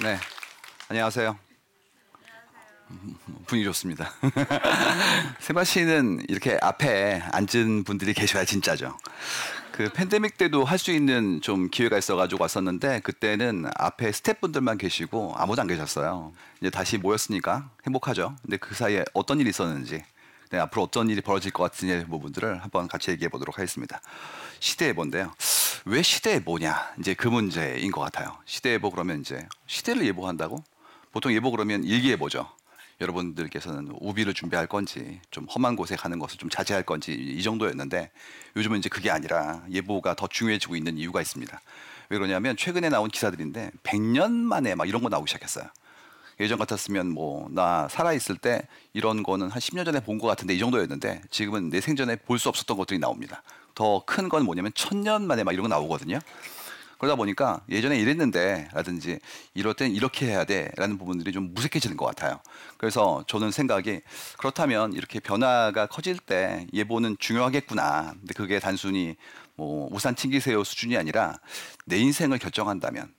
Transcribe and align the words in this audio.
네, 0.00 0.16
안녕하세요. 0.88 1.36
분위기 3.46 3.64
좋습니다. 3.66 4.12
세바 5.40 5.64
씨는 5.64 6.24
이렇게 6.28 6.56
앞에 6.62 7.20
앉은 7.32 7.84
분들이 7.84 8.14
계셔야 8.14 8.44
진짜죠. 8.44 8.96
그 9.72 9.90
팬데믹 9.92 10.38
때도 10.38 10.64
할 10.64 10.78
수 10.78 10.92
있는 10.92 11.40
좀 11.40 11.68
기회가 11.68 11.98
있어가지고 11.98 12.42
왔었는데 12.42 13.00
그때는 13.00 13.68
앞에 13.76 14.12
스태프분들만 14.12 14.78
계시고 14.78 15.34
아무도 15.36 15.60
안 15.62 15.66
계셨어요. 15.68 16.32
이제 16.60 16.70
다시 16.70 16.96
모였으니까 16.98 17.68
행복하죠. 17.86 18.36
근데 18.42 18.56
그 18.56 18.74
사이에 18.74 19.04
어떤 19.14 19.40
일이 19.40 19.50
있었는지 19.50 20.04
네, 20.50 20.58
앞으로 20.58 20.84
어떤 20.84 21.10
일이 21.10 21.20
벌어질 21.20 21.50
것 21.52 21.64
같은 21.64 22.06
부분들을 22.08 22.62
한번 22.62 22.88
같이 22.88 23.10
얘기해 23.10 23.28
보도록 23.28 23.58
하겠습니다. 23.58 24.00
시대예보인데요. 24.60 25.34
왜 25.90 26.02
시대예보냐? 26.02 26.96
이제 26.98 27.14
그 27.14 27.28
문제인 27.28 27.90
것 27.90 28.02
같아요. 28.02 28.36
시대예보 28.44 28.90
그러면 28.90 29.20
이제 29.20 29.48
시대를 29.66 30.04
예보한다고? 30.04 30.62
보통 31.12 31.32
예보 31.32 31.50
그러면 31.50 31.82
일기예보죠. 31.82 32.46
여러분들께서는 33.00 33.92
우비를 33.98 34.34
준비할 34.34 34.66
건지 34.66 35.18
좀 35.30 35.46
험한 35.46 35.76
곳에 35.76 35.96
가는 35.96 36.18
것을 36.18 36.36
좀 36.36 36.50
자제할 36.50 36.82
건지 36.82 37.14
이 37.14 37.42
정도였는데 37.42 38.10
요즘은 38.56 38.80
이제 38.80 38.90
그게 38.90 39.10
아니라 39.10 39.62
예보가 39.70 40.14
더 40.14 40.26
중요해지고 40.26 40.76
있는 40.76 40.98
이유가 40.98 41.22
있습니다. 41.22 41.58
왜 42.10 42.18
그러냐면 42.18 42.54
최근에 42.58 42.90
나온 42.90 43.08
기사들인데 43.08 43.70
100년 43.82 44.30
만에 44.30 44.74
막 44.74 44.86
이런 44.86 45.02
거 45.02 45.08
나오기 45.08 45.30
시작했어요. 45.30 45.70
예전 46.40 46.58
같았으면 46.58 47.08
뭐 47.12 47.48
나 47.50 47.88
살아 47.88 48.12
있을 48.12 48.36
때 48.36 48.62
이런 48.92 49.22
거는 49.22 49.50
한 49.50 49.60
10년 49.60 49.84
전에 49.84 50.00
본 50.00 50.18
것 50.18 50.26
같은데 50.28 50.54
이 50.54 50.58
정도였는데 50.58 51.22
지금은 51.30 51.70
내 51.70 51.80
생전에 51.80 52.16
볼 52.16 52.38
수 52.38 52.48
없었던 52.48 52.76
것들이 52.76 52.98
나옵니다. 52.98 53.42
더 53.74 54.04
큰 54.06 54.28
건 54.28 54.44
뭐냐면 54.44 54.72
천년 54.74 55.26
만에 55.26 55.44
막 55.44 55.52
이런 55.52 55.62
거 55.62 55.68
나오거든요. 55.68 56.18
그러다 56.98 57.14
보니까 57.14 57.60
예전에 57.70 57.96
이랬는데 58.00 58.68
라든지 58.72 59.20
이럴 59.54 59.72
땐 59.74 59.92
이렇게 59.92 60.26
해야 60.26 60.44
돼 60.44 60.70
라는 60.76 60.98
부분들이 60.98 61.30
좀 61.32 61.54
무색해지는 61.54 61.96
것 61.96 62.06
같아요. 62.06 62.40
그래서 62.76 63.22
저는 63.28 63.52
생각이 63.52 64.00
그렇다면 64.38 64.92
이렇게 64.94 65.20
변화가 65.20 65.86
커질 65.86 66.18
때 66.18 66.66
예보는 66.72 67.16
중요하겠구나. 67.20 68.14
근데 68.18 68.34
그게 68.34 68.58
단순히 68.58 69.16
뭐 69.54 69.88
우산 69.92 70.14
튕기세요 70.16 70.64
수준이 70.64 70.96
아니라 70.96 71.38
내 71.86 71.98
인생을 71.98 72.38
결정한다면 72.38 73.12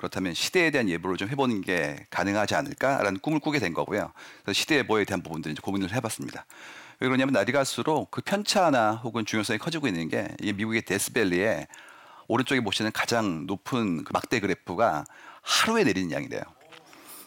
그렇다면 0.00 0.32
시대에 0.32 0.70
대한 0.70 0.88
예보를 0.88 1.18
좀 1.18 1.28
해보는 1.28 1.60
게 1.60 2.06
가능하지 2.08 2.54
않을까라는 2.54 3.20
꿈을 3.20 3.38
꾸게 3.38 3.58
된 3.58 3.74
거고요. 3.74 4.10
그래서 4.42 4.58
시대 4.58 4.76
예보에 4.76 5.04
대한 5.04 5.22
부분들 5.22 5.52
이제 5.52 5.60
고민을 5.62 5.92
해봤습니다. 5.92 6.46
왜 7.00 7.08
그러냐면 7.08 7.34
날이 7.34 7.52
갈수록 7.52 8.10
그 8.10 8.22
편차나 8.22 9.02
혹은 9.04 9.26
중요성이 9.26 9.58
커지고 9.58 9.88
있는 9.88 10.08
게 10.08 10.26
이게 10.40 10.54
미국의 10.54 10.82
데스밸리에 10.86 11.66
오른쪽에 12.28 12.62
보시는 12.62 12.92
가장 12.92 13.46
높은 13.46 14.04
그 14.04 14.12
막대 14.14 14.40
그래프가 14.40 15.04
하루에 15.42 15.84
내리는 15.84 16.10
양이래요. 16.10 16.44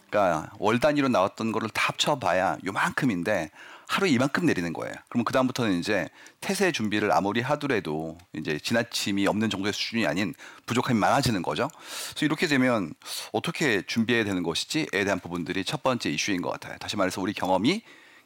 그러니까 0.10 0.50
월 0.58 0.80
단위로 0.80 1.10
나왔던 1.10 1.52
거를 1.52 1.70
다 1.70 1.90
합쳐봐야 1.90 2.58
요만큼인데 2.66 3.52
하루에 3.94 4.10
이만큼 4.10 4.48
내리는 4.48 4.74
거예요. 4.74 4.92
그러면 5.08 5.24
그 5.24 5.34
다음부터는 5.34 5.78
이제 5.80 6.10
태세 6.42 6.72
준비를 6.72 7.12
아무리 7.12 7.42
하더라도 7.42 8.18
이제 8.34 8.58
지나침이 8.58 9.28
없는 9.28 9.52
정도의 9.52 9.72
수준이 9.72 10.08
아닌 10.08 10.34
부족함이 10.66 11.00
많아지는 11.00 11.44
거죠. 11.44 11.70
그래서 12.10 12.26
이렇게 12.26 12.48
되면 12.48 12.92
어떻게 13.34 13.84
준비해야 13.86 14.24
되는 14.24 14.42
것이지에 14.42 14.88
대한 14.92 15.20
부분들이 15.20 15.64
첫 15.64 15.84
번째 15.84 16.10
이슈인 16.10 16.42
것 16.42 16.50
같아요. 16.50 16.76
다시 16.80 16.98
말해서 16.98 17.22
우리 17.22 17.34
경험이 17.34 17.84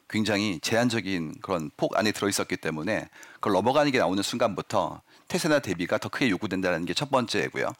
굉장히 0.09 0.57
제한적인 0.61 1.35
그런 1.41 1.69
폭 1.75 1.97
안에 1.97 2.13
들어 2.13 2.29
있었기 2.29 2.55
때문에 2.55 3.09
그걸 3.33 3.51
넘어가는 3.51 3.91
게 3.91 3.99
나오는 3.99 4.23
순간부터 4.23 5.01
태세나 5.27 5.59
대비가 5.59 5.97
더 5.97 6.07
크게 6.07 6.29
요구된다는 6.29 6.85
게 6.85 6.93
첫 6.93 7.11
번째고요. 7.11 7.73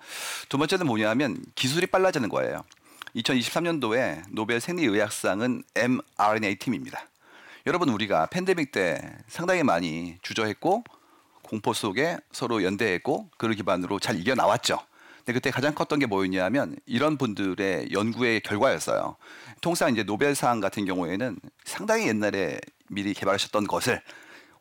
두 0.50 0.58
번째는 0.58 0.86
뭐냐면 0.86 1.42
기술이 1.56 1.88
빨라지는 1.88 2.28
거예요. 2.28 2.66
2023년도에 3.16 4.24
노벨 4.30 4.60
생리의학상은 4.60 5.64
mRNA 5.74 6.58
팀입니다. 6.58 7.08
여러분 7.68 7.90
우리가 7.90 8.28
팬데믹 8.28 8.72
때 8.72 8.98
상당히 9.28 9.62
많이 9.62 10.16
주저했고 10.22 10.86
공포 11.42 11.74
속에 11.74 12.18
서로 12.32 12.64
연대했고 12.64 13.30
그를 13.36 13.56
기반으로 13.56 14.00
잘 14.00 14.18
이겨 14.18 14.36
나왔죠. 14.36 14.80
근데 15.18 15.34
그때 15.34 15.52
가장 15.52 15.76
컸던 15.76 16.00
게 16.00 16.06
뭐였냐면 16.06 16.78
이런 16.86 17.18
분들의 17.18 17.90
연구의 17.92 18.40
결과였어요. 18.40 19.18
통상 19.60 19.92
이제 19.92 20.04
노벨상 20.04 20.62
같은 20.62 20.86
경우에는 20.86 21.38
상당히 21.66 22.08
옛날에 22.08 22.58
미리 22.88 23.14
개발하셨던 23.14 23.68
것을 23.68 24.02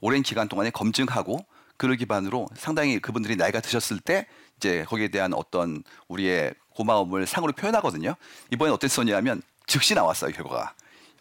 오랜 0.00 0.24
기간 0.24 0.48
동안에 0.48 0.70
검증하고 0.70 1.38
그를 1.76 1.94
기반으로 1.94 2.48
상당히 2.56 2.98
그분들이 2.98 3.36
나이가 3.36 3.60
드셨을 3.60 4.00
때 4.00 4.26
이제 4.56 4.84
거기에 4.88 5.08
대한 5.08 5.32
어떤 5.32 5.84
우리의 6.08 6.54
고마움을 6.70 7.28
상으로 7.28 7.52
표현하거든요. 7.52 8.16
이번에 8.52 8.72
어땠었냐면 8.72 9.42
즉시 9.68 9.94
나왔어요 9.94 10.32
결과가. 10.32 10.74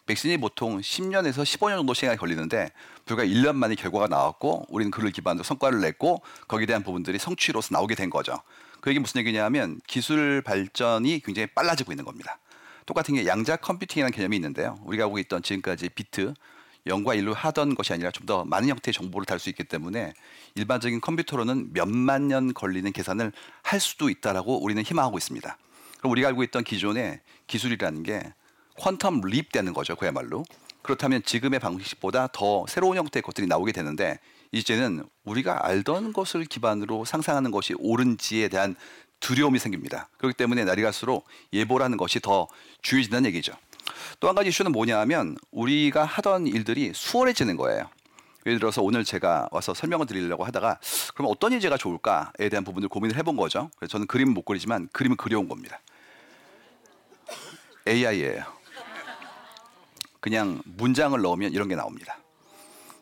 백신이 0.06 0.38
보통 0.38 0.80
10년에서 0.80 1.44
15년 1.44 1.78
정도 1.78 1.94
시간이 1.94 2.18
걸리는데 2.18 2.70
불과 3.06 3.24
1년 3.24 3.56
만에 3.56 3.76
결과가 3.76 4.08
나왔고 4.08 4.66
우리는 4.70 4.92
그를 4.92 5.12
기반으로 5.12 5.44
성과를 5.44 5.82
냈고 5.82 6.22
거기에 6.48 6.66
대한 6.68 6.84
부분들이 6.84 7.18
성취로서 7.18 7.70
나오게 7.72 7.96
된 7.96 8.10
거죠. 8.10 8.40
그 8.82 8.92
얘기 8.92 9.00
무슨 9.00 9.20
얘기냐면 9.20 9.80
기술 9.88 10.42
발전이 10.44 11.22
굉장히 11.26 11.48
빨라지고 11.48 11.92
있는 11.92 12.06
겁니다. 12.06 12.38
똑같은 12.86 13.16
게 13.16 13.26
양자 13.26 13.56
컴퓨팅이라는 13.56 14.12
개념이 14.12 14.36
있는데요. 14.36 14.78
우리가 14.84 15.06
하고 15.06 15.18
있던 15.18 15.42
지금까지 15.42 15.90
비트 15.90 16.36
0과 16.86 17.20
1로 17.20 17.34
하던 17.34 17.74
것이 17.74 17.94
아니라 17.94 18.12
좀 18.12 18.26
더 18.28 18.46
많은 18.46 18.70
형태의 18.70 18.94
정보를 18.94 19.26
다룰 19.26 19.40
수 19.40 19.50
있기 19.50 19.64
때문에 19.64 20.14
일반적인 20.56 21.02
컴퓨터로는 21.02 21.74
몇만 21.74 22.28
년 22.28 22.54
걸리는 22.54 22.92
계산을 22.92 23.32
할 23.64 23.80
수도 23.80 24.10
있다라고 24.10 24.64
우리는 24.64 24.82
희망하고 24.84 25.18
있습니다. 25.18 25.58
그럼 25.98 26.12
우리가 26.12 26.28
알고 26.30 26.44
있던 26.44 26.64
기존의 26.64 27.22
기술이라는 27.48 28.04
게 28.04 28.34
quantum 28.78 29.26
leap 29.26 29.52
되는 29.52 29.74
거죠. 29.74 29.96
그야말로. 29.96 30.44
그렇다면 30.82 31.24
지금의 31.24 31.60
방식보다 31.60 32.28
더 32.32 32.66
새로운 32.68 32.98
형태의 32.98 33.24
것들이 33.24 33.48
나오게 33.48 33.72
되는데 33.72 34.20
이제는 34.52 35.04
우리가 35.24 35.66
알던 35.66 36.14
것을 36.14 36.46
기반으로 36.46 37.06
상상하는 37.06 37.52
것이 37.52 37.74
옳은지에 37.80 38.50
대한 38.50 38.76
두려움이 39.20 39.58
생깁니다. 39.60 40.10
그렇기 40.18 40.38
때문에 40.38 40.64
날이 40.66 40.84
갈수록 40.84 41.26
예보라는 41.54 41.98
것이 41.98 42.20
더 42.20 42.48
중요해진다는 42.84 43.28
얘기죠. 43.30 43.54
또 44.20 44.28
한 44.28 44.36
가지 44.36 44.50
이슈는 44.50 44.72
뭐냐 44.72 45.00
하면 45.00 45.38
우리가 45.52 46.06
하던 46.06 46.48
일들이 46.48 46.92
수월해지는 46.94 47.58
거예요. 47.58 47.90
예를 48.46 48.60
들어서 48.60 48.84
오늘 48.84 49.04
제가 49.04 49.50
와서 49.52 49.74
설명을 49.74 50.06
드리려고 50.06 50.44
하다가 50.44 50.80
그럼 51.16 51.32
어떤 51.32 51.52
예제가 51.54 51.78
좋을까에 51.78 52.50
대한 52.50 52.64
부분을 52.64 52.90
고민을 52.90 53.18
해본 53.18 53.36
거죠. 53.38 53.72
그래서 53.78 53.94
저는 53.94 54.06
그림은 54.06 54.34
못 54.36 54.44
그리지만 54.44 54.88
그림은 54.92 55.18
그려온 55.18 55.48
겁니다. 55.50 55.82
AI예요. 57.88 58.55
그냥 60.26 60.60
문장을 60.66 61.22
넣으면 61.22 61.54
이런 61.54 61.68
게 61.68 61.76
나옵니다. 61.76 62.18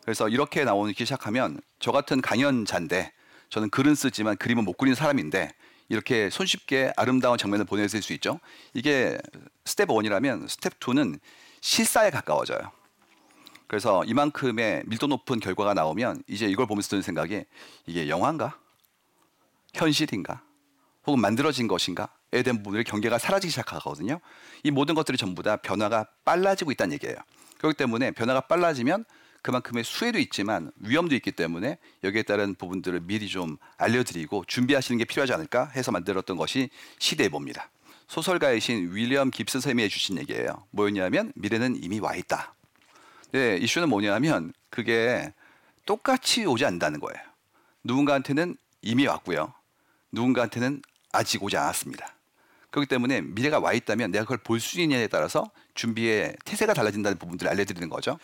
그래서 0.01 0.27
이렇게 0.27 0.65
나오기 0.65 0.93
시작하면 1.05 1.61
저 1.79 1.93
같은 1.93 2.19
강연자인데 2.19 3.13
저는 3.47 3.69
글은 3.69 3.95
쓰지만 3.95 4.35
그림은 4.35 4.65
못 4.65 4.73
그리는 4.73 4.93
사람인데 4.93 5.49
이렇게 5.87 6.29
손쉽게 6.29 6.91
아름다운 6.97 7.37
장면을 7.37 7.63
보내줄 7.63 8.01
수 8.01 8.11
있죠. 8.11 8.41
이게 8.73 9.17
스텝 9.63 9.87
1이라면 9.87 10.49
스텝 10.49 10.81
2는 10.81 11.17
실사에 11.61 12.09
가까워져요. 12.09 12.73
그래서 13.67 14.03
이만큼의 14.03 14.83
밀도 14.85 15.07
높은 15.07 15.39
결과가 15.39 15.73
나오면 15.73 16.23
이제 16.27 16.47
이걸 16.47 16.67
보면서 16.67 16.89
드는 16.89 17.03
생각이 17.03 17.45
이게 17.85 18.09
영화인가? 18.09 18.59
현실인가? 19.73 20.43
혹은 21.05 21.19
만들어진 21.19 21.67
것인가?에 21.67 22.43
대한 22.43 22.63
부분의 22.63 22.83
경계가 22.85 23.17
사라지기 23.17 23.51
시작하거든요. 23.51 24.19
이 24.63 24.71
모든 24.71 24.95
것들이 24.95 25.17
전부 25.17 25.43
다 25.43 25.57
변화가 25.57 26.07
빨라지고 26.25 26.71
있다는 26.71 26.93
얘기예요. 26.93 27.15
그렇기 27.57 27.77
때문에 27.77 28.11
변화가 28.11 28.41
빨라지면 28.41 29.05
그만큼의 29.41 29.83
수혜도 29.83 30.19
있지만 30.19 30.71
위험도 30.77 31.15
있기 31.15 31.33
때문에 31.33 31.77
여기에 32.03 32.23
따른 32.23 32.55
부분들을 32.55 33.01
미리 33.01 33.27
좀 33.27 33.57
알려드리고 33.77 34.45
준비하시는 34.47 34.97
게 34.97 35.05
필요하지 35.05 35.33
않을까 35.33 35.67
해서 35.75 35.91
만들었던 35.91 36.37
것이 36.37 36.69
시대봅니다. 36.99 37.69
소설가이신 38.07 38.93
윌리엄 38.93 39.31
깁슨 39.31 39.59
선생님이 39.59 39.83
해주신 39.83 40.17
얘기예요. 40.19 40.65
뭐였냐면 40.71 41.33
미래는 41.35 41.83
이미 41.83 41.99
와 41.99 42.15
있다. 42.15 42.55
네, 43.33 43.57
이슈는 43.57 43.89
뭐냐면 43.89 44.53
그게 44.69 45.33
똑같이 45.85 46.45
오지 46.45 46.63
않는다는 46.65 46.99
거예요. 46.99 47.21
누군가한테는 47.83 48.55
이미 48.81 49.07
왔고요. 49.07 49.53
누군가한테는 50.11 50.81
아직 51.13 51.41
오지 51.41 51.55
않았습니다. 51.55 52.13
그렇기 52.71 52.87
때문에 52.89 53.21
미래가 53.21 53.59
와 53.59 53.71
있다면 53.71 54.11
내가 54.11 54.25
그걸 54.25 54.39
볼 54.39 54.59
수 54.59 54.81
있느냐에 54.81 55.07
따라서 55.07 55.49
준비의 55.75 56.35
태세가 56.43 56.73
달라진다는 56.73 57.17
부분들을 57.19 57.49
알려드리는 57.51 57.87
거죠. 57.87 58.17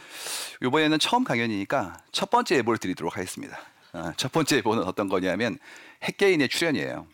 이번에는 0.64 0.98
처음 1.00 1.24
강연이니까 1.24 2.02
첫 2.12 2.30
번째 2.32 2.56
예보를 2.58 2.80
드리도록 2.80 3.16
하겠습니다. 3.16 3.60
어, 3.94 4.12
첫 4.18 4.32
번째 4.32 4.58
예보는 4.58 4.84
어떤 4.84 5.08
거냐면 5.08 5.60
핵개인의 6.04 6.50
출현이에요. 6.50 7.08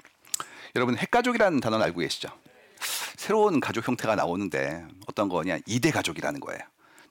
여러분 0.75 0.97
핵가족이라는 0.97 1.59
단어는 1.59 1.85
알고 1.85 1.99
계시죠? 2.01 2.29
새로운 3.17 3.59
가족 3.59 3.87
형태가 3.87 4.15
나오는데 4.15 4.85
어떤 5.07 5.27
거냐? 5.29 5.57
이대 5.65 5.91
가족이라는 5.91 6.39
거예요. 6.39 6.61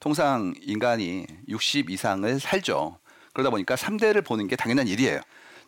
통상 0.01 0.55
인간이 0.63 1.27
60 1.49 1.91
이상을 1.91 2.41
살죠. 2.41 2.99
그러다 3.33 3.51
보니까 3.51 3.75
3대를 3.75 4.25
보는 4.25 4.49
게 4.49 4.57
당연한 4.57 4.87
일이에요. 4.87 5.21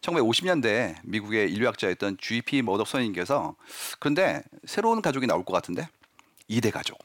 1950년대 0.07 0.97
미국의 1.05 1.53
인류학자였던 1.53 2.19
G.P. 2.21 2.63
머덕선님께서 2.63 3.57
그런데 3.99 4.43
새로운 4.65 5.03
가족이 5.03 5.27
나올 5.27 5.45
것 5.45 5.53
같은데 5.53 5.89
이대 6.49 6.71
가족. 6.71 6.99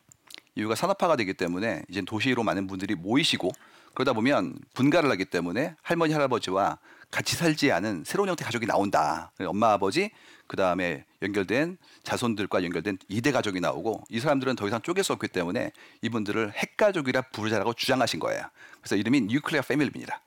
이유가 0.56 0.75
산업화가 0.75 1.15
되기 1.15 1.33
때문에 1.33 1.83
이제 1.89 2.01
도시로 2.01 2.44
많은 2.44 2.68
분들이 2.68 2.95
모이시고 2.95 3.51
그러다 3.94 4.13
보면 4.13 4.57
분가를 4.74 5.09
하기 5.12 5.25
때문에 5.25 5.75
할머니 5.81 6.13
할아버지와 6.13 6.77
같이 7.09 7.36
살지 7.36 7.71
않은 7.71 8.03
새로운 8.06 8.30
형태 8.30 8.45
가족이 8.45 8.65
나온다. 8.65 9.31
엄마 9.39 9.71
아버지 9.74 10.12
그 10.48 10.56
다음에 10.56 11.06
연결된 11.21 11.77
자손들과 12.03 12.63
연결된 12.63 12.98
이대 13.07 13.31
가족이 13.31 13.59
나오고 13.59 14.03
이 14.09 14.19
사람들은 14.19 14.56
더 14.56 14.68
이상 14.68 14.81
쪼갤 14.81 15.03
수 15.03 15.13
없기 15.13 15.30
때문에 15.30 15.71
이분들을 16.01 16.53
핵가족이라 16.53 17.24
부르자라고 17.33 17.74
주장하신 17.74 18.19
거예요. 18.19 18.44
그래서 18.80 18.95
이름이 18.95 19.21
뉴클리어 19.21 19.62
패밀리입니다. 19.62 20.21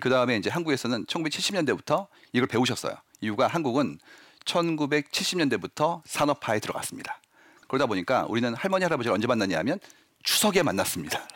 그 0.00 0.10
다음에 0.10 0.36
이제 0.36 0.50
한국에서는 0.50 1.06
1970년대부터 1.06 2.06
이걸 2.32 2.46
배우셨어요. 2.46 2.94
이유가 3.20 3.46
한국은 3.46 3.98
1970년대부터 4.44 6.02
산업화에 6.04 6.60
들어갔습니다. 6.60 7.20
그러다 7.66 7.86
보니까 7.86 8.26
우리는 8.28 8.54
할머니 8.54 8.84
할아버지를 8.84 9.14
언제 9.14 9.26
만났냐 9.26 9.58
하면 9.58 9.78
추석에 10.22 10.62
만났습니다. 10.62 11.26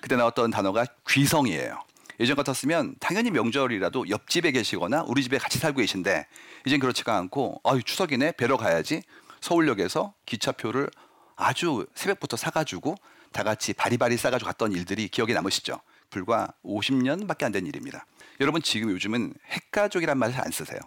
그때 0.00 0.16
나왔던 0.16 0.50
단어가 0.50 0.84
귀성이에요. 1.08 1.78
예전 2.20 2.36
같았으면 2.36 2.96
당연히 3.00 3.30
명절이라도 3.30 4.08
옆집에 4.08 4.52
계시거나 4.52 5.04
우리 5.06 5.22
집에 5.22 5.38
같이 5.38 5.58
살고 5.58 5.80
계신데 5.80 6.26
이젠 6.66 6.78
그렇지가 6.78 7.16
않고 7.16 7.60
아유 7.64 7.82
추석이네 7.82 8.32
뵈러 8.32 8.56
가야지 8.56 9.02
서울역에서 9.40 10.14
기차표를 10.26 10.90
아주 11.36 11.86
새벽부터 11.94 12.36
사가지고 12.36 12.96
다 13.32 13.42
같이 13.42 13.72
바리바리 13.72 14.16
싸가지고 14.16 14.46
갔던 14.46 14.72
일들이 14.72 15.08
기억에 15.08 15.32
남으시죠. 15.32 15.80
불과 16.16 16.52
50년밖에 16.64 17.42
안 17.44 17.52
된 17.52 17.66
일입니다. 17.66 18.06
여러분 18.40 18.62
지금 18.62 18.90
요즘은 18.92 19.34
핵가족이란 19.48 20.16
말을 20.18 20.40
안 20.40 20.50
쓰세요. 20.52 20.78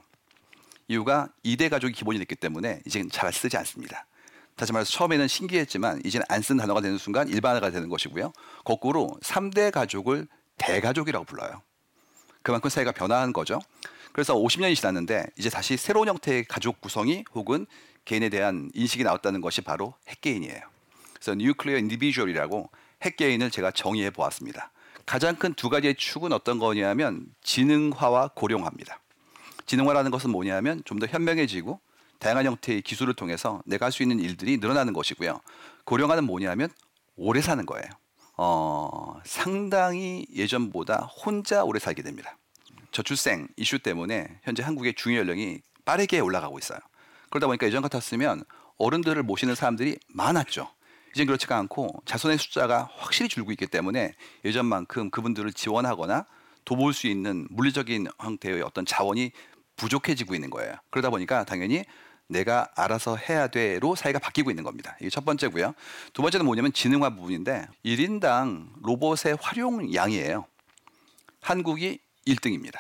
이유가 0.87 1.29
이대 1.43 1.67
가족이 1.67 1.93
기본이 1.93 2.19
됐기 2.19 2.35
때문에 2.35 2.81
이제 2.85 3.03
잘 3.11 3.33
쓰지 3.33 3.57
않습니다. 3.57 4.05
다시 4.55 4.71
말해서 4.71 4.91
처음에는 4.91 5.27
신기했지만 5.27 6.01
이제는 6.05 6.25
안 6.29 6.41
쓴 6.41 6.57
단어가 6.57 6.79
되는 6.79 6.97
순간 6.97 7.27
일반화가 7.27 7.71
되는 7.71 7.89
것이고요. 7.89 8.31
거꾸로 8.63 9.17
3대 9.21 9.71
가족을 9.71 10.27
대가족이라고 10.57 11.25
불러요. 11.25 11.61
그만큼 12.43 12.69
사회가 12.69 12.91
변화한 12.91 13.33
거죠. 13.33 13.59
그래서 14.13 14.35
50년이 14.35 14.75
지났는데 14.75 15.25
이제 15.37 15.49
다시 15.49 15.75
새로운 15.75 16.07
형태의 16.07 16.45
가족 16.45 16.79
구성이 16.79 17.25
혹은 17.33 17.65
개인에 18.05 18.29
대한 18.29 18.69
인식이 18.75 19.03
나왔다는 19.03 19.41
것이 19.41 19.61
바로 19.61 19.95
핵개인이에요. 20.07 20.61
그래서 21.15 21.33
nuclear 21.35 21.77
individual이라고 21.79 22.69
핵개인을 23.01 23.49
제가 23.51 23.71
정의해 23.71 24.11
보았습니다. 24.11 24.71
가장 25.05 25.35
큰 25.35 25.53
두 25.53 25.69
가지의 25.69 25.95
축은 25.95 26.31
어떤 26.33 26.59
거냐면 26.59 27.27
지능화와 27.43 28.29
고령화입니다. 28.35 28.99
지능화라는 29.65 30.11
것은 30.11 30.29
뭐냐면 30.31 30.81
좀 30.85 30.99
더 30.99 31.05
현명해지고 31.07 31.79
다양한 32.19 32.45
형태의 32.45 32.81
기술을 32.81 33.13
통해서 33.13 33.61
내가 33.65 33.85
할 33.85 33.91
수 33.91 34.01
있는 34.03 34.19
일들이 34.19 34.57
늘어나는 34.57 34.93
것이고요. 34.93 35.41
고령화는 35.85 36.23
뭐냐면 36.23 36.69
오래 37.15 37.41
사는 37.41 37.65
거예요. 37.65 37.85
어, 38.37 39.19
상당히 39.23 40.25
예전보다 40.33 41.07
혼자 41.23 41.63
오래 41.63 41.79
살게 41.79 42.01
됩니다. 42.01 42.37
저출생 42.91 43.47
이슈 43.57 43.79
때문에 43.79 44.39
현재 44.43 44.63
한국의 44.63 44.95
중위 44.95 45.17
연령이 45.17 45.59
빠르게 45.85 46.19
올라가고 46.19 46.57
있어요. 46.59 46.79
그러다 47.29 47.47
보니까 47.47 47.67
예전 47.67 47.81
같았으면 47.81 48.43
어른들을 48.77 49.21
모시는 49.23 49.55
사람들이 49.55 49.97
많았죠. 50.07 50.69
이젠 51.15 51.27
그렇지가 51.27 51.57
않고 51.57 52.03
자손의 52.03 52.37
숫자가 52.37 52.89
확실히 52.97 53.29
줄고 53.29 53.53
있기 53.53 53.67
때문에 53.67 54.13
예전만큼 54.43 55.09
그분들을 55.11 55.53
지원하거나 55.53 56.25
도볼 56.65 56.93
수 56.93 57.07
있는 57.07 57.47
물리적인 57.51 58.07
형태의 58.19 58.61
어떤 58.61 58.85
자원이 58.85 59.31
부족해지고 59.77 60.35
있는 60.35 60.49
거예요. 60.49 60.75
그러다 60.89 61.09
보니까 61.09 61.45
당연히 61.45 61.85
내가 62.27 62.67
알아서 62.75 63.15
해야 63.15 63.47
돼로 63.47 63.95
사회가 63.95 64.19
바뀌고 64.19 64.49
있는 64.49 64.65
겁니다. 64.65 64.97
이게 64.99 65.09
첫 65.09 65.23
번째고요. 65.23 65.73
두 66.11 66.21
번째는 66.21 66.45
뭐냐면 66.45 66.73
지능화 66.73 67.11
부분인데 67.11 67.65
1인당 67.85 68.71
로봇의 68.83 69.37
활용량이에요. 69.39 70.45
한국이 71.39 71.99
1등입니다. 72.27 72.77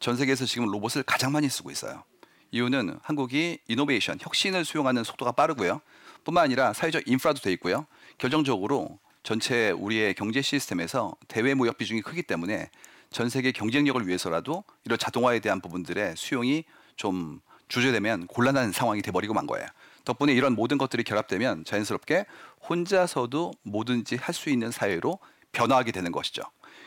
전 0.00 0.16
세계에서 0.16 0.46
지금 0.46 0.70
로봇을 0.70 1.02
가장 1.02 1.32
많이 1.32 1.50
쓰고 1.50 1.70
있어요. 1.70 2.04
이유는 2.52 3.00
한국이 3.02 3.58
이노베이션, 3.68 4.18
혁신을 4.22 4.64
수용하는 4.64 5.04
속도가 5.04 5.32
빠르고요. 5.32 5.82
뿐만 6.24 6.44
아니라 6.44 6.72
사회적 6.72 7.06
인프라도 7.06 7.40
돼 7.40 7.52
있고요. 7.52 7.86
결정적으로 8.18 8.98
전체 9.22 9.70
우리의 9.70 10.14
경제 10.14 10.42
시스템에서 10.42 11.14
대외 11.28 11.54
무역 11.54 11.78
비중이 11.78 12.02
크기 12.02 12.22
때문에 12.22 12.70
전 13.10 13.28
세계 13.28 13.52
경쟁력을 13.52 14.06
위해서라도 14.06 14.64
이런 14.84 14.98
자동화에 14.98 15.38
대한 15.38 15.60
부분들의 15.60 16.14
수용이 16.16 16.64
좀 16.96 17.40
주제되면 17.68 18.26
곤란한 18.26 18.72
상황이 18.72 19.02
돼버리고 19.02 19.34
만 19.34 19.46
거예요. 19.46 19.66
덕분에 20.04 20.34
이런 20.34 20.54
모든 20.54 20.76
것들이 20.76 21.02
결합되면 21.04 21.64
자연스럽게 21.64 22.26
혼자서도 22.68 23.52
뭐든지 23.62 24.16
할 24.16 24.34
수 24.34 24.50
있는 24.50 24.70
사회로 24.70 25.18
변화하게 25.52 25.92
되는 25.92 26.12
것이죠. 26.12 26.42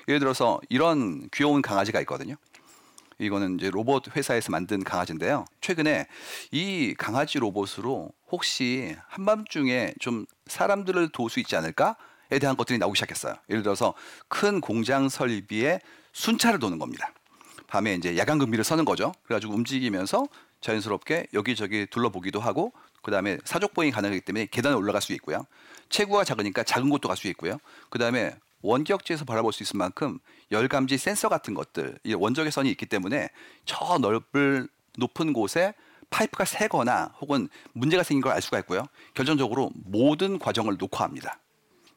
예를 0.08 0.20
들어서 0.20 0.60
이런 0.70 1.28
귀여운 1.34 1.62
강아지가 1.62 2.00
있거든요. 2.02 2.36
이거는 3.20 3.58
이제 3.58 3.72
로봇 3.72 4.16
회사에서 4.16 4.52
만든 4.52 4.84
강아지인데요. 4.84 5.46
최근에 5.62 6.08
이 6.52 6.94
강아지 6.98 7.40
로봇으로 7.40 8.12
혹시 8.32 8.96
한밤중에 9.08 9.94
좀 10.00 10.26
사람들을 10.48 11.10
도울 11.10 11.30
수 11.30 11.40
있지 11.40 11.56
않을까에 11.56 12.40
대한 12.40 12.58
것들이 12.58 12.78
나오기 12.78 12.98
시작했어요. 12.98 13.36
예를 13.50 13.64
들어서 13.64 13.94
큰 14.28 14.62
공장 14.62 15.10
설비에 15.10 15.80
순찰을 16.14 16.60
도는 16.60 16.80
겁니다. 16.80 17.12
밤에 17.68 17.96
이제 17.96 18.18
야간 18.18 18.38
근비를 18.38 18.64
서는 18.64 18.86
거죠. 18.86 19.14
그래가지고 19.24 19.54
움직이면서 19.54 20.26
자연스럽게 20.62 21.28
여기저기 21.34 21.86
둘러보기도 21.86 22.40
하고 22.40 22.74
그 23.02 23.12
다음에 23.12 23.38
사족 23.46 23.74
보행이 23.74 23.92
가능하기 23.92 24.22
때문에 24.22 24.48
계단에 24.48 24.76
올라갈 24.76 25.02
수 25.02 25.14
있고요. 25.14 25.46
체구가 25.90 26.24
작으니까 26.24 26.64
작은 26.64 26.90
곳도 26.90 27.08
갈 27.08 27.16
수 27.18 27.28
있고요. 27.30 27.58
그 27.90 28.00
다음에 28.00 28.36
원격지에서 28.62 29.26
바라볼 29.26 29.54
수 29.54 29.64
있을 29.64 29.78
만큼 29.78 30.20
열감지 30.52 30.98
센서 30.98 31.30
같은 31.30 31.54
것들, 31.54 32.00
이 32.04 32.14
원적외 32.14 32.50
선이 32.50 32.70
있기 32.72 32.86
때문에 32.88 33.30
저 33.66 33.98
넓을 34.00 34.68
높은 34.98 35.32
곳에 35.32 35.74
파이프가 36.10 36.46
새거나 36.46 37.14
혹은 37.20 37.50
문제가 37.74 38.04
생긴 38.04 38.22
걸 38.22 38.34
알 38.34 38.42
수가 38.42 38.60
있고요. 38.60 38.86
결정적으로 39.14 39.72
모든 39.86 40.40
과정을 40.40 40.78
녹화합니다. 40.78 41.40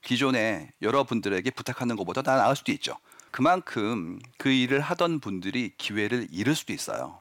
기존에 0.02 0.72
여러분들에게 0.82 1.50
부탁하는 1.50 1.96
것보다 1.96 2.22
다 2.22 2.36
나을 2.36 2.56
수도 2.56 2.72
있죠. 2.72 2.96
그만큼 3.30 4.18
그 4.38 4.48
일을 4.50 4.80
하던 4.80 5.20
분들이 5.20 5.72
기회를 5.76 6.28
잃을 6.30 6.54
수도 6.54 6.72
있어요. 6.72 7.20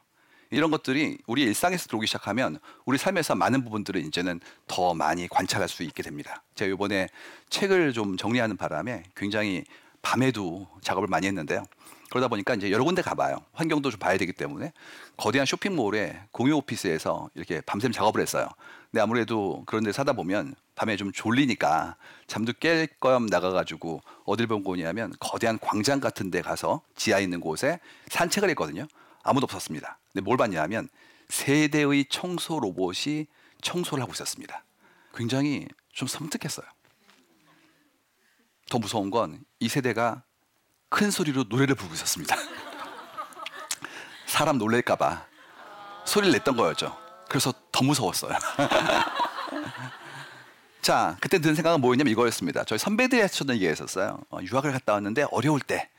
이런 0.52 0.72
것들이 0.72 1.20
우리 1.28 1.44
일상에서 1.44 1.86
들어오기 1.88 2.08
시작하면 2.08 2.58
우리 2.86 2.98
삶에서 2.98 3.36
많은 3.36 3.64
부분들을 3.64 4.04
이제는 4.06 4.40
더 4.68 4.96
많이 4.96 5.28
관찰할 5.28 5.70
수 5.70 5.84
있게 5.84 6.02
됩니다. 6.02 6.42
제가 6.56 6.74
이번에 6.74 7.08
책을 7.50 7.94
좀 7.94 8.18
정리하는 8.18 8.58
바람에 8.58 9.04
굉장히 9.16 9.64
밤에도 10.02 10.68
작업을 10.82 11.08
많이 11.08 11.28
했는데요. 11.28 11.64
그러다 12.10 12.28
보니까 12.28 12.56
이제 12.56 12.72
여러 12.72 12.84
군데 12.84 13.02
가봐요. 13.02 13.38
환경도 13.54 13.92
좀 13.92 14.00
봐야 14.00 14.18
되기 14.18 14.34
때문에 14.34 14.74
거대한 15.18 15.46
쇼핑몰에 15.46 16.24
공유 16.32 16.56
오피스에서 16.56 17.30
이렇게 17.36 17.62
밤샘 17.62 17.92
작업을 17.92 18.22
했어요. 18.22 18.48
근데 18.90 19.02
아무래도 19.02 19.64
그런 19.66 19.84
데 19.84 19.92
사다 19.92 20.14
보면 20.14 20.56
밤에 20.76 20.96
좀 20.96 21.12
졸리니까 21.12 21.98
잠도 22.28 22.54
깰겸 22.54 23.30
나가가지고 23.30 24.02
어딜 24.26 24.48
본 24.48 24.64
거냐면 24.64 25.14
거대한 25.20 25.60
광장 25.60 26.00
같은 26.00 26.32
데 26.32 26.42
가서 26.42 26.82
지하 26.96 27.20
있는 27.20 27.40
곳에 27.40 27.80
산책을 28.10 28.50
했거든요. 28.52 28.88
아무도 29.24 29.46
없었습니다. 29.46 30.00
근데 30.12 30.24
뭘 30.24 30.38
봤냐면 30.38 30.90
세 31.28 31.68
대의 31.68 32.06
청소 32.10 32.60
로봇이 32.60 33.28
청소를 33.62 34.02
하고 34.02 34.14
있었습니다. 34.14 34.64
굉장히 35.14 35.68
좀 35.92 36.08
섬뜩했어요. 36.08 36.66
더 38.70 38.80
무서운 38.80 39.10
건 39.12 39.44
이 39.60 39.68
세대가 39.68 40.24
큰 40.90 41.12
소리로 41.12 41.46
노래를 41.48 41.76
부르고 41.76 41.94
있었습니다. 41.94 42.36
사람 44.26 44.58
놀랄까봐 44.58 45.26
소리를 46.06 46.32
냈던 46.34 46.56
거였죠. 46.58 46.98
그래서 47.30 47.54
더 47.72 47.84
무서웠어요. 47.84 48.34
자, 50.82 51.18
그때 51.20 51.40
든 51.40 51.54
생각은 51.56 51.82
뭐였냐면 51.82 52.12
이거였습니다. 52.12 52.64
저희 52.64 52.80
선배들이 52.80 53.22
하셨던 53.22 53.56
얘기가 53.58 53.72
있었어요. 53.72 54.20
어, 54.30 54.40
유학을 54.42 54.72
갔다 54.72 54.94
왔는데 54.94 55.28
어려울 55.32 55.60
때 55.60 55.90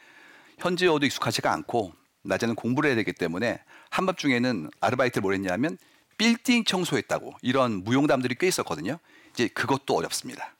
현지어도 0.59 1.07
익숙하지가 1.07 1.53
않고 1.53 1.93
낮에는 2.23 2.55
공부를 2.55 2.89
해야 2.89 2.97
되기 2.97 3.13
때문에 3.13 3.63
한밤중에는 3.91 4.71
아르바이트를 4.81 5.23
뭘 5.23 5.35
했냐면 5.35 5.79
빌딩 6.19 6.65
청소했다고 6.65 7.35
이런 7.43 7.85
무용담들이 7.85 8.35
꽤 8.39 8.49
있었거든요. 8.49 8.99
이제 9.33 9.49
그것도 9.49 9.95
어렵습니다. 9.95 10.55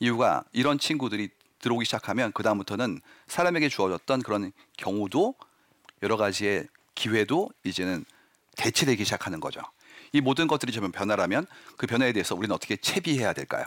이유가 0.00 0.44
이런 0.52 0.78
친구들이 0.78 1.30
들어오기 1.60 1.84
시작하면 1.84 2.32
그 2.32 2.42
다음부터는 2.42 3.00
사람에게 3.26 3.68
주어졌던 3.68 4.22
그런 4.22 4.52
경우도 4.76 5.34
여러 6.02 6.16
가지의 6.16 6.66
기회도 6.94 7.50
이제는 7.64 8.04
대체되기 8.56 9.04
시작하는 9.04 9.40
거죠. 9.40 9.60
이 10.12 10.20
모든 10.20 10.46
것들이 10.46 10.72
좀 10.72 10.90
변화라면 10.90 11.46
그 11.76 11.86
변화에 11.86 12.12
대해서 12.12 12.34
우리는 12.34 12.54
어떻게 12.54 12.76
채비해야 12.76 13.32
될까요? 13.32 13.64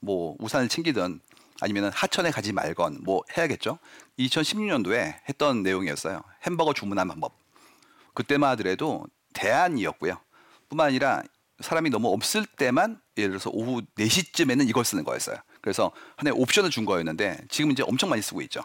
뭐 0.00 0.36
우산을 0.38 0.68
챙기든 0.68 1.20
아니면 1.60 1.90
하천에 1.92 2.30
가지 2.30 2.52
말건 2.52 3.00
뭐 3.02 3.22
해야겠죠. 3.36 3.78
2016년도에 4.18 5.14
했던 5.28 5.62
내용이었어요. 5.62 6.22
햄버거 6.42 6.72
주문한 6.72 7.08
방법. 7.08 7.32
그때만 8.14 8.50
하더라도 8.50 9.06
대안이었고요. 9.32 10.18
뿐만 10.68 10.88
아니라 10.88 11.22
사람이 11.60 11.90
너무 11.90 12.12
없을 12.12 12.44
때만 12.44 13.00
예를 13.16 13.30
들어서 13.30 13.50
오후 13.52 13.82
4시쯤에는 13.96 14.68
이걸 14.68 14.84
쓰는 14.84 15.04
거였어요. 15.04 15.36
그래서 15.64 15.92
하나의 16.16 16.36
옵션을 16.36 16.68
준 16.68 16.84
거였는데 16.84 17.38
지금 17.48 17.70
이제 17.70 17.82
엄청 17.82 18.10
많이 18.10 18.20
쓰고 18.20 18.42
있죠. 18.42 18.62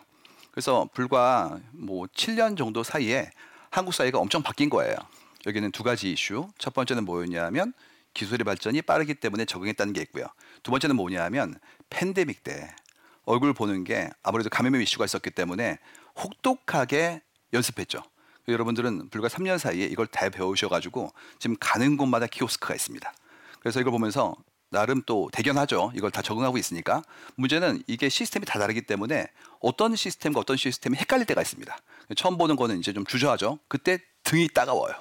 그래서 0.52 0.90
불과 0.94 1.58
뭐 1.72 2.08
7년 2.08 2.58
정도 2.58 2.84
사이에 2.84 3.32
한국 3.72 3.94
사회가 3.94 4.20
엄청 4.20 4.44
바뀐 4.44 4.70
거예요. 4.70 4.98
여기는 5.46 5.72
두 5.72 5.82
가지 5.82 6.12
이슈. 6.12 6.50
첫 6.58 6.74
번째는 6.74 7.06
뭐였냐면 7.06 7.72
기술의 8.14 8.44
발전이 8.44 8.82
빠르기 8.82 9.14
때문에 9.14 9.46
적응했다는 9.46 9.94
게 9.94 10.02
있고요. 10.02 10.26
두 10.62 10.72
번째는 10.72 10.98
뭐냐면 10.98 11.58
팬데믹 11.90 12.44
때 12.44 12.76
얼굴 13.24 13.54
보는 13.54 13.86
게 13.86 14.10
아무래도 14.22 14.50
감염의 14.50 14.84
이슈가 14.84 15.06
있었기 15.06 15.30
때문에 15.30 15.78
혹독하게 16.22 17.22
연습했죠. 17.54 18.04
여러분들은 18.50 19.08
불과 19.08 19.30
3년 19.30 19.58
사이에 19.58 19.86
이걸 19.86 20.06
다 20.06 20.28
배우셔가지고 20.28 21.14
지금 21.38 21.56
가는 21.62 21.96
곳마다 21.96 22.28
키오스크가 22.28 22.76
있습니다. 22.76 23.14
그래서 23.62 23.80
이걸 23.80 23.92
보면서 23.92 24.36
나름 24.70 25.02
또 25.06 25.30
대견하죠. 25.32 25.92
이걸 25.96 26.12
다 26.12 26.22
적응하고 26.22 26.58
있으니까. 26.58 27.02
문제는 27.36 27.84
이게 27.88 28.10
시스템이 28.10 28.46
다 28.46 28.60
다르기 28.60 28.82
때문에 28.82 29.28
어떤 29.60 29.96
시스템과 29.96 30.40
어떤 30.40 30.58
시스템이 30.58 30.98
헷갈릴 30.98 31.26
때가 31.26 31.42
있습니다. 31.42 31.76
처음 32.16 32.38
보는 32.38 32.56
거는 32.56 32.80
이제 32.80 32.94
좀 32.94 33.06
주저하죠. 33.06 33.60
그때 33.68 34.00
등이 34.24 34.50
따가워요. 34.50 34.94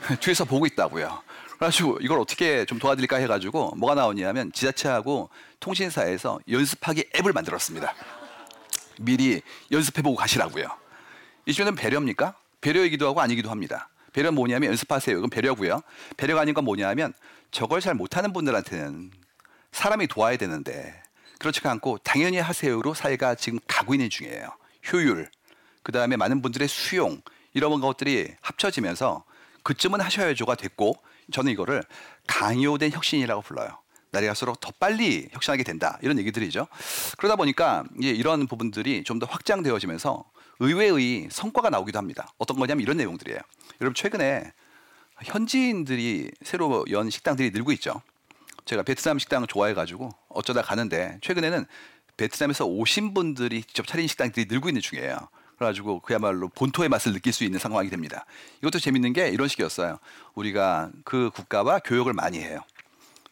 뒤에서 0.20 0.44
보고 0.44 0.66
있다고요. 0.66 1.22
그래가지고 1.58 1.98
이걸 2.00 2.20
어떻게 2.20 2.64
좀 2.66 2.78
도와드릴까 2.78 3.16
해가지고 3.16 3.74
뭐가 3.76 3.94
나오냐면 3.94 4.52
지자체하고 4.52 5.30
통신사에서 5.60 6.38
연습하기 6.50 7.04
앱을 7.16 7.32
만들었습니다. 7.32 7.94
미리 8.98 9.40
연습해보고 9.70 10.16
가시라고요. 10.16 10.68
이주는 11.46 11.74
배려입니까? 11.74 12.34
배려이기도 12.60 13.06
하고 13.06 13.20
아니기도 13.20 13.50
합니다. 13.50 13.88
배려 14.16 14.32
뭐냐면 14.32 14.70
연습하세요. 14.70 15.18
이건 15.18 15.28
배려고요. 15.28 15.82
배려가 16.16 16.40
아닌 16.40 16.54
건 16.54 16.64
뭐냐면 16.64 17.12
저걸 17.50 17.82
잘 17.82 17.92
못하는 17.92 18.32
분들한테는 18.32 19.10
사람이 19.72 20.06
도와야 20.06 20.38
되는데 20.38 21.02
그렇지가 21.38 21.70
않고 21.72 21.98
당연히 21.98 22.38
하세요로 22.38 22.94
사회가 22.94 23.34
지금 23.34 23.58
가고 23.68 23.92
있는 23.92 24.08
중이에요. 24.08 24.48
효율, 24.90 25.30
그 25.82 25.92
다음에 25.92 26.16
많은 26.16 26.40
분들의 26.40 26.66
수용 26.66 27.20
이런 27.52 27.78
것들이 27.78 28.32
합쳐지면서 28.40 29.22
그쯤은 29.62 30.00
하셔야죠가 30.00 30.54
됐고 30.54 30.94
저는 31.30 31.52
이거를 31.52 31.82
강요된 32.26 32.92
혁신이라고 32.92 33.42
불러요. 33.42 33.68
날이 34.12 34.24
갈수록 34.24 34.60
더 34.60 34.72
빨리 34.80 35.28
혁신하게 35.32 35.62
된다 35.62 35.98
이런 36.00 36.18
얘기들이죠. 36.18 36.68
그러다 37.18 37.36
보니까 37.36 37.84
이런 38.00 38.46
부분들이 38.46 39.04
좀 39.04 39.18
더 39.18 39.26
확장되어지면서 39.26 40.24
의외의 40.58 41.28
성과가 41.30 41.70
나오기도 41.70 41.98
합니다. 41.98 42.32
어떤 42.38 42.58
거냐면 42.58 42.82
이런 42.82 42.96
내용들이에요. 42.96 43.38
여러분 43.80 43.94
최근에 43.94 44.52
현지인들이 45.22 46.30
새로 46.42 46.84
연 46.90 47.10
식당들이 47.10 47.50
늘고 47.50 47.72
있죠. 47.72 48.02
제가 48.64 48.82
베트남 48.82 49.18
식당을 49.18 49.46
좋아해가지고 49.46 50.10
어쩌다 50.28 50.62
가는데 50.62 51.18
최근에는 51.22 51.66
베트남에서 52.16 52.64
오신 52.66 53.14
분들이 53.14 53.62
직접 53.62 53.86
차린 53.86 54.06
식당들이 54.06 54.46
늘고 54.48 54.68
있는 54.68 54.80
중이에요. 54.80 55.16
그래가지고 55.56 56.00
그야말로 56.00 56.48
본토의 56.48 56.88
맛을 56.88 57.12
느낄 57.12 57.32
수 57.32 57.44
있는 57.44 57.58
상황이 57.58 57.88
됩니다. 57.88 58.26
이것도 58.58 58.78
재밌는 58.78 59.12
게 59.12 59.28
이런 59.28 59.48
식이었어요. 59.48 59.98
우리가 60.34 60.90
그 61.04 61.30
국가와 61.34 61.78
교역을 61.78 62.12
많이 62.12 62.38
해요. 62.38 62.60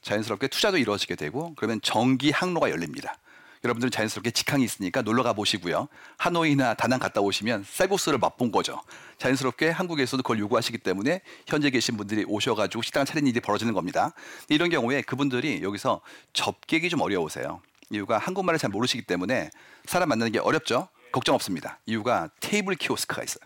자연스럽게 0.03 0.49
투자도 0.49 0.79
이루어지게 0.79 1.17
되고 1.17 1.55
그러면 1.57 1.81
정기 1.83 2.31
항로가 2.31 2.71
열립니다. 2.71 3.17
여러분들은 3.65 3.91
자연스럽게 3.91 4.31
직항이 4.31 4.63
있으니까 4.63 5.01
놀러 5.01 5.23
가 5.23 5.33
보시고요. 5.33 5.89
하노이나 6.19 6.75
다낭 6.75 7.01
갔다 7.01 7.23
오시면 7.23 7.65
쌀국수를 7.67 8.19
맛본 8.19 8.53
거죠. 8.53 8.83
자연스럽게 9.19 9.71
한국에서도 9.71 10.23
그걸 10.23 10.39
요구하시기 10.39 10.79
때문에 10.79 11.23
현재 11.47 11.71
계신 11.71 11.97
분들이 11.97 12.25
오셔가지고 12.29 12.83
식당 12.83 13.07
차리는 13.07 13.27
일이 13.27 13.41
벌어지는 13.41 13.73
겁니다. 13.73 14.13
이런 14.51 14.69
경우에 14.69 15.01
그분들이 15.01 15.63
여기서 15.63 16.03
접객이 16.35 16.91
좀 16.91 17.01
어려우세요. 17.01 17.63
이유가 17.91 18.19
한국말을 18.19 18.59
잘 18.59 18.71
모르시기 18.71 19.03
때문에 19.03 19.51
사람 19.87 20.11
만나는 20.11 20.33
게 20.33 20.39
어렵죠. 20.39 20.89
걱정 21.11 21.35
없습니다. 21.35 21.79
이유가 21.87 22.29
테이블 22.41 22.75
키오스크가 22.75 23.23
있어요. 23.23 23.45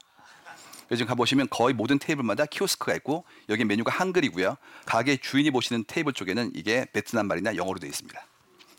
요즘 0.90 1.06
가보시면 1.06 1.48
거의 1.50 1.74
모든 1.74 1.98
테이블마다 1.98 2.46
키오스크가 2.46 2.94
있고 2.96 3.24
여기 3.50 3.64
메뉴가 3.64 3.92
한글이고요. 3.92 4.56
가게 4.86 5.16
주인이 5.16 5.50
보시는 5.50 5.84
테이블 5.86 6.12
쪽에는 6.12 6.52
이게 6.54 6.86
베트남 6.92 7.28
말이나 7.28 7.56
영어로 7.56 7.78
되어 7.78 7.88
있습니다. 7.88 8.20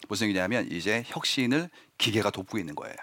무슨 0.09 0.27
얘기냐면 0.27 0.69
이제 0.71 1.03
혁신을 1.05 1.69
기계가 1.97 2.31
돕고 2.31 2.57
있는 2.57 2.75
거예요. 2.75 2.95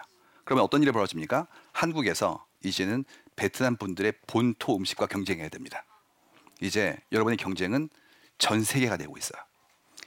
그러면 0.44 0.64
어떤 0.64 0.82
일이 0.82 0.90
벌어집니까? 0.90 1.46
한국에서 1.72 2.44
이제는 2.64 3.04
베트남 3.36 3.76
분들의 3.76 4.12
본토 4.26 4.76
음식과 4.76 5.06
경쟁해야 5.06 5.48
됩니다. 5.48 5.84
이제 6.60 6.96
여러분의 7.12 7.36
경쟁은 7.36 7.88
전 8.38 8.62
세계가 8.62 8.96
되고 8.96 9.16
있어요. 9.16 9.40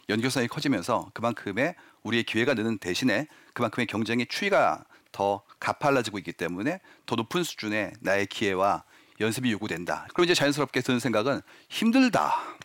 연결성이 0.10 0.48
커지면서 0.48 1.10
그만큼의 1.14 1.76
우리의 2.04 2.24
기회가 2.24 2.54
느는 2.54 2.80
대신에 2.80 3.28
그만큼의 3.54 3.88
경쟁의 3.88 4.28
추이가 4.28 4.84
더 5.12 5.44
가팔라지고 5.60 6.18
있기 6.20 6.34
때문에 6.34 6.82
더 7.06 7.16
높은 7.16 7.44
수준의 7.44 7.94
나의 8.02 8.26
기회와 8.26 8.84
연습이 9.22 9.52
요구된다. 9.52 10.08
그럼 10.14 10.26
이제 10.26 10.34
자연스럽게 10.34 10.82
드는 10.82 11.00
생각은 11.00 11.42
힘들다. 11.70 12.58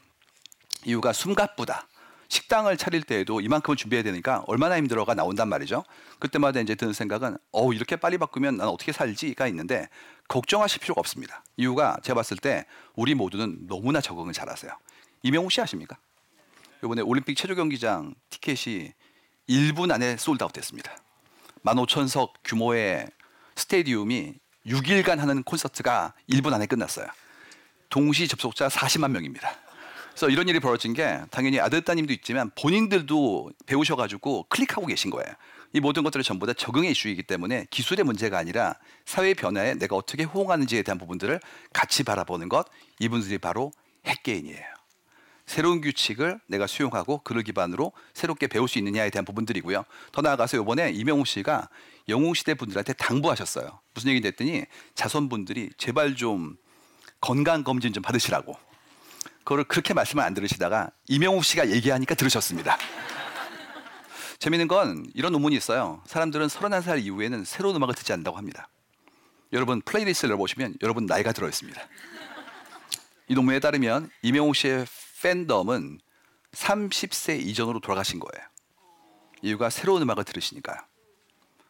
이유가 0.85 1.13
숨가쁘다. 1.13 1.87
식당을 2.35 2.77
차릴 2.77 3.03
때에도 3.03 3.41
이만큼을 3.41 3.77
준비해야 3.77 4.03
되니까 4.03 4.43
얼마나 4.49 4.77
힘들어가 4.77 5.15
나온단 5.15 5.49
말이죠. 5.49 5.85
그때마다 6.19 6.61
이제 6.61 6.75
드는 6.75 6.93
생각은 6.93 7.39
어 7.53 7.73
이렇게 7.73 7.95
빨리 7.95 8.19
바꾸면 8.19 8.57
난 8.57 8.69
어떻게 8.69 8.91
살지가 8.91 9.47
있는데 9.49 9.89
걱정하실 10.27 10.81
필요가 10.81 10.99
없습니다. 10.99 11.45
이유가 11.57 11.97
제가 12.03 12.17
봤을 12.17 12.37
때 12.37 12.67
우리 12.97 13.15
모두는 13.15 13.69
너무나 13.69 14.01
적응을 14.01 14.33
잘하세요. 14.33 14.73
이명웅 15.23 15.49
씨 15.49 15.61
아십니까? 15.61 15.97
이번에 16.83 17.03
올림픽 17.03 17.37
체조 17.37 17.55
경기장 17.55 18.15
티켓이 18.31 18.93
1분 19.49 19.93
안에 19.93 20.17
솔드아웃 20.17 20.53
됐습니다. 20.53 20.97
15,000석 21.65 22.33
규모의 22.43 23.07
스테디움이 23.55 24.35
6일간 24.67 25.19
하는 25.19 25.45
콘서트가 25.45 26.15
1분 26.29 26.53
안에 26.53 26.67
끝났어요. 26.67 27.07
동시 27.89 28.27
접속자 28.27 28.69
40만 28.69 29.13
명입니다. 29.13 29.64
그래서 30.15 30.29
이런 30.29 30.49
일이 30.49 30.61
벌어진 30.61 30.95
게 30.95 31.21
당연히 31.31 31.59
아들 31.59 31.83
따님도 31.83 32.13
있지만 32.13 32.49
본인들도 32.55 33.51
배우셔가지고 33.67 34.47
클릭하고 34.49 34.87
계신 34.87 35.11
거예요. 35.11 35.27
이 35.73 35.81
모든 35.81 36.05
것들을 36.05 36.23
전부 36.23 36.47
다 36.47 36.53
적응의 36.53 36.93
이슈이기 36.93 37.25
때문에 37.25 37.67
기술의 37.71 38.05
문제가 38.05 38.39
아니라 38.39 38.77
사회 39.05 39.35
변화에 39.35 39.75
내가 39.75 39.97
어떻게 39.97 40.23
호응하는지에 40.23 40.83
대한 40.83 40.99
부분들을 40.99 41.41
같이 41.73 42.05
바라보는 42.05 42.49
것 42.49 42.65
이분들이 43.01 43.39
바로 43.39 43.73
핵개인이에요. 44.07 44.63
새로운 45.47 45.81
규칙을 45.81 46.41
내가 46.47 46.69
수용하고 46.69 47.19
그를 47.25 47.43
기반으로 47.43 47.91
새롭게 48.15 48.47
배울 48.47 48.69
수 48.69 48.79
있느냐에 48.79 49.11
대한 49.11 49.25
부분들이고요. 49.25 49.85
더 50.13 50.23
나아가서 50.23 50.59
이번에 50.63 50.93
이명웅 50.93 51.25
씨가 51.25 51.69
영웅 52.09 52.35
시대 52.35 52.55
분들한테 52.55 52.93
당부하셨어요. 52.93 53.81
무슨 53.95 54.11
얘기 54.11 54.21
됐더니 54.21 54.65
자손분들이 54.95 55.71
제발 55.77 56.15
좀 56.15 56.57
건강 57.21 57.65
검진 57.65 57.93
좀 57.93 58.01
받으시라고. 58.01 58.57
그거를 59.45 59.65
그렇게 59.65 59.95
말씀을 59.95 60.25
안 60.25 60.35
들으시다가 60.35 60.91
이명웅 61.07 61.43
씨가 61.43 61.71
얘기하니까 61.71 62.15
들으셨습니다. 62.15 62.79
재밌는 64.39 64.69
건 64.69 65.07
이런 65.15 65.33
논문이 65.33 65.55
있어요. 65.57 66.03
사람들은 66.07 66.49
31살 66.49 67.05
이후에는 67.05 67.45
새로운 67.45 67.77
음악을 67.77 67.95
듣지 67.95 68.13
않는다고 68.13 68.37
합니다. 68.37 68.69
여러분 69.53 69.81
playlist를 69.83 70.37
보시면 70.37 70.75
여러분 70.83 71.07
나이가 71.07 71.33
들어 71.33 71.49
있습니다. 71.49 71.81
이 73.29 73.35
논문에 73.35 73.61
따르면 73.61 74.11
임영웅 74.23 74.53
씨의 74.55 74.87
팬덤은 75.23 76.01
30세 76.53 77.41
이전으로 77.41 77.81
돌아가신 77.81 78.21
거예요. 78.21 78.47
이유가 79.43 79.71
새로운 79.71 80.03
음악을 80.03 80.25
들으시니까요. 80.25 80.77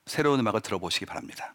새로운 0.06 0.40
음악을 0.40 0.60
들어보시기 0.60 1.06
바랍니다. 1.06 1.54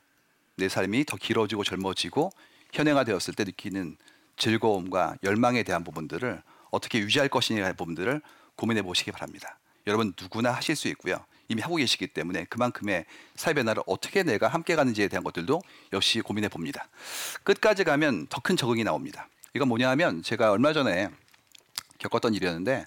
내 0.56 0.68
삶이 0.68 1.06
더 1.06 1.18
길어지고 1.18 1.64
젊어지고 1.64 2.32
현행화되었을 2.74 3.34
때 3.34 3.44
느끼는 3.44 3.98
즐거움과 4.40 5.16
열망에 5.24 5.62
대한 5.64 5.84
부분들을 5.84 6.42
어떻게 6.72 7.00
유지할 7.00 7.30
것이냐의 7.30 7.74
부분들을 7.74 8.22
고민해 8.56 8.82
보시기 8.82 9.12
바랍니다. 9.12 9.60
여러분 9.86 10.14
누구나 10.20 10.52
하실 10.52 10.76
수 10.76 10.88
있고요. 10.90 11.24
이미 11.48 11.62
하고 11.62 11.76
계시기 11.76 12.08
때문에 12.08 12.46
그만큼의 12.46 13.06
사회 13.36 13.54
변화를 13.54 13.84
어떻게 13.88 14.24
내가 14.24 14.48
함께 14.48 14.76
가는지에 14.76 15.08
대한 15.08 15.24
것들도 15.24 15.62
역시 15.94 16.22
고민해 16.22 16.50
봅니다. 16.50 16.88
끝까지 17.44 17.84
가면 17.84 18.28
더 18.28 18.40
큰 18.42 18.56
적응이 18.56 18.84
나옵니다. 18.84 19.28
이건 19.56 19.68
뭐냐 19.68 19.90
하면 19.92 20.24
제가 20.24 20.52
얼마 20.52 20.74
전에 20.74 21.10
겪었던 21.98 22.34
일이었는데 22.34 22.86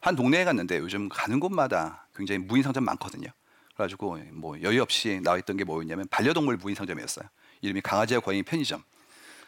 한 0.00 0.16
동네에 0.16 0.44
갔는데 0.44 0.78
요즘 0.78 1.08
가는 1.08 1.40
곳마다 1.40 2.06
굉장히 2.14 2.38
무인 2.38 2.62
상점 2.62 2.84
많거든요. 2.84 3.28
그래가지고 3.74 4.18
뭐 4.32 4.60
여유 4.62 4.82
없이 4.82 5.20
나와 5.22 5.38
있던 5.38 5.56
게 5.56 5.64
뭐였냐면 5.64 6.06
반려동물 6.08 6.56
무인 6.56 6.74
상점이었어요. 6.74 7.26
이름이 7.62 7.80
강아지와 7.80 8.20
고양이 8.20 8.42
편의점. 8.42 8.82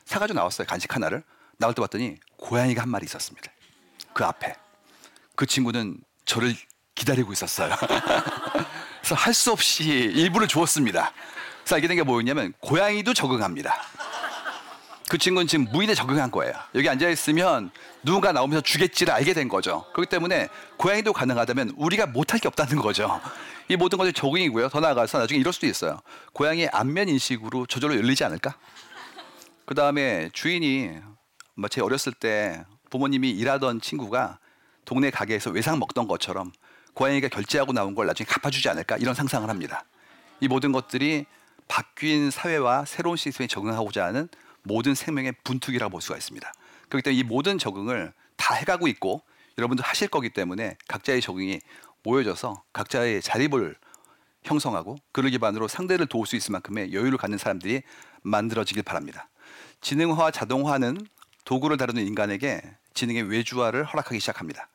사가지고 0.05 0.39
나왔어요 0.39 0.67
간식 0.67 0.95
하나를. 0.95 1.23
나올 1.59 1.75
때 1.75 1.81
봤더니 1.83 2.17
고양이가 2.37 2.83
한 2.83 2.89
마리 2.89 3.05
있었습니다. 3.05 3.51
그 4.13 4.25
앞에 4.25 4.55
그 5.37 5.47
친구는 5.47 5.99
저를 6.25 6.55
기다리고 6.95 7.33
있었어요. 7.33 7.75
그래서 9.01 9.15
할 9.15 9.35
수 9.35 9.51
없이 9.53 9.85
일부를 9.85 10.47
주었습니다. 10.49 11.13
그래서 11.63 11.75
알게 11.77 11.89
된 11.89 11.97
게 11.97 12.03
뭐였냐면 12.03 12.53
고양이도 12.61 13.15
적응합니다. 13.15 13.75
그 15.09 15.19
친구는 15.19 15.47
지금 15.47 15.67
무인에 15.73 15.95
적응한 15.95 16.31
거예요. 16.31 16.55
여기 16.75 16.89
앉아 16.89 17.09
있으면 17.11 17.71
누군가 18.03 18.33
나오면서 18.33 18.63
주겠지를 18.63 19.13
알게 19.13 19.35
된 19.35 19.49
거죠. 19.49 19.85
그렇기 19.93 20.09
때문에 20.09 20.49
고양이도 20.79 21.13
가능하다면 21.13 21.75
우리가 21.77 22.07
못할 22.07 22.41
게 22.41 22.49
없다는 22.49 22.77
거죠. 22.81 23.21
이 23.69 23.77
모든 23.77 23.99
것이 23.99 24.13
적응이고요. 24.13 24.71
더 24.71 24.81
나아가서 24.81 25.19
나중에 25.19 25.39
이럴 25.39 25.53
수도 25.53 25.67
있어요. 25.67 26.01
고양이의 26.33 26.71
안면 26.73 27.09
인식으로 27.11 27.67
저절로 27.67 27.95
열리지 27.97 28.25
않을까? 28.25 28.57
그 29.67 29.75
다음에 29.75 30.31
주인이 30.33 30.89
뭐 30.89 31.12
제 31.71 31.81
어렸을 31.81 32.13
때 32.13 32.65
부모님이 32.91 33.31
일하던 33.31 33.81
친구가 33.81 34.39
동네 34.85 35.11
가게에서 35.11 35.51
외상 35.51 35.79
먹던 35.79 36.09
것처럼 36.09 36.53
고양이가 36.95 37.29
결제하고 37.29 37.73
나온 37.73 37.95
걸 37.95 38.07
나중에 38.07 38.27
갚아주지 38.27 38.69
않을까 38.69 38.97
이런 38.97 39.15
상상을 39.15 39.49
합니다. 39.49 39.85
이 40.41 40.49
모든 40.49 40.73
것들이 40.73 41.27
바뀐 41.69 42.31
사회와 42.31 42.85
새로운 42.85 43.17
시스템에 43.17 43.47
적응하고자 43.47 44.05
하는 44.05 44.29
모든 44.63 44.95
생명의 44.95 45.33
분투기라고 45.45 45.91
볼 45.91 46.03
수가 46.03 46.17
있습니다. 46.17 46.53
그렇기 46.89 47.03
때문에 47.03 47.19
이 47.19 47.23
모든 47.23 47.59
적응을 47.59 48.13
다 48.37 48.55
해가고 48.55 48.89
있고 48.89 49.23
여러분도 49.59 49.83
하실 49.83 50.09
거기 50.09 50.31
때문에 50.31 50.77
각자의 50.89 51.21
적응이 51.21 51.61
모여져서 52.03 52.63
각자의 52.73 53.23
자립을 53.23 53.77
형성하고 54.45 54.97
그를 55.13 55.31
기반으로 55.31 55.69
상대를 55.69 56.07
도울 56.07 56.27
수 56.27 56.37
있을 56.37 56.53
만큼의 56.53 56.93
여유를 56.93 57.17
갖는 57.17 57.39
사람들이 57.39 57.83
만들어지길 58.23 58.83
바랍니다. 58.83 59.29
지능화와 59.81 60.31
자동화는 60.31 60.99
도구를 61.45 61.77
다루는 61.77 62.07
인간에게 62.07 62.63
지능의 62.95 63.25
외주화를 63.25 63.85
허락하기 63.85 64.21
시작합니다. 64.21 64.69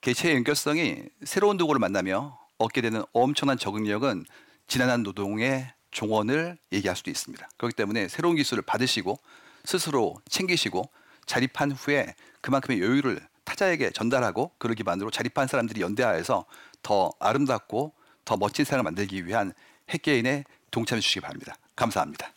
개체의 0.00 0.34
연결성이 0.36 1.02
새로운 1.24 1.56
도구를 1.56 1.78
만나며 1.78 2.38
얻게 2.58 2.80
되는 2.80 3.02
엄청난 3.12 3.58
적응력은 3.58 4.26
지난한 4.66 5.02
노동의 5.02 5.72
종언을 5.90 6.58
얘기할 6.72 6.96
수도 6.96 7.10
있습니다. 7.10 7.48
그렇기 7.56 7.76
때문에 7.76 8.08
새로운 8.08 8.36
기술을 8.36 8.62
받으시고 8.62 9.18
스스로 9.64 10.16
챙기시고 10.28 10.90
자립한 11.26 11.72
후에 11.72 12.14
그만큼의 12.40 12.80
여유를 12.80 13.20
타자에게 13.44 13.90
전달하고 13.90 14.52
그를 14.58 14.74
기반으로 14.74 15.10
자립한 15.10 15.46
사람들이 15.46 15.80
연대하여서 15.80 16.44
더 16.82 17.12
아름답고 17.20 17.94
더 18.24 18.36
멋진 18.36 18.64
세상을 18.64 18.82
만들기 18.82 19.26
위한 19.26 19.52
핵개인에 19.90 20.44
동참해 20.70 21.00
주시기 21.00 21.20
바랍니다. 21.20 21.54
감사합니다. 21.76 22.33